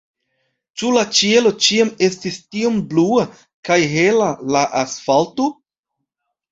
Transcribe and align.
Ĉu 0.81 0.87
la 0.95 1.03
ĉielo 1.19 1.51
ĉiam 1.67 1.91
estis 2.09 2.39
tiom 2.55 2.81
blua, 2.95 3.29
kaj 3.71 3.81
hela 3.95 4.35
la 4.59 4.67
asfalto? 4.85 5.53